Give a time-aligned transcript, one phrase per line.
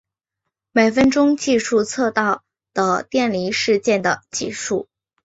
[0.71, 4.87] 每分钟计数测到的电离事件的计数。